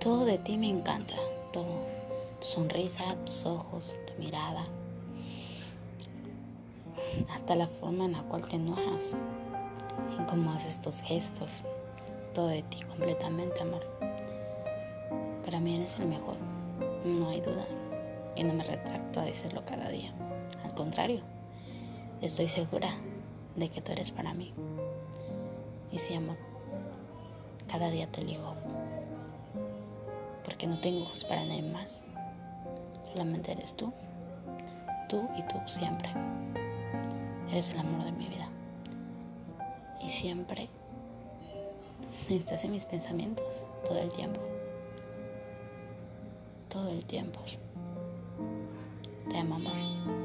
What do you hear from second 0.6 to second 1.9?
encanta, todo.